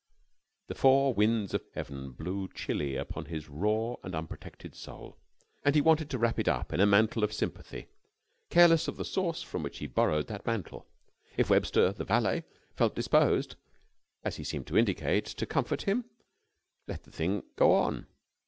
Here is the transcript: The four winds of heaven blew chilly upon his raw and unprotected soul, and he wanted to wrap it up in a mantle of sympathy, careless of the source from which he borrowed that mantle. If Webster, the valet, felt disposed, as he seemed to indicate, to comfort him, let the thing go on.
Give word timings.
The 0.67 0.73
four 0.73 1.13
winds 1.13 1.53
of 1.53 1.63
heaven 1.75 2.13
blew 2.13 2.47
chilly 2.55 2.95
upon 2.95 3.25
his 3.25 3.47
raw 3.47 3.97
and 4.01 4.15
unprotected 4.15 4.73
soul, 4.73 5.19
and 5.63 5.75
he 5.75 5.81
wanted 5.81 6.09
to 6.09 6.17
wrap 6.17 6.39
it 6.39 6.47
up 6.47 6.73
in 6.73 6.79
a 6.79 6.87
mantle 6.87 7.23
of 7.23 7.31
sympathy, 7.31 7.85
careless 8.49 8.87
of 8.87 8.97
the 8.97 9.05
source 9.05 9.43
from 9.43 9.61
which 9.61 9.77
he 9.77 9.85
borrowed 9.85 10.25
that 10.25 10.43
mantle. 10.47 10.87
If 11.37 11.51
Webster, 11.51 11.91
the 11.93 12.03
valet, 12.03 12.45
felt 12.75 12.95
disposed, 12.95 13.57
as 14.23 14.37
he 14.37 14.43
seemed 14.43 14.65
to 14.69 14.77
indicate, 14.79 15.25
to 15.25 15.45
comfort 15.45 15.83
him, 15.83 16.05
let 16.87 17.03
the 17.03 17.11
thing 17.11 17.43
go 17.55 17.71
on. 17.75 18.07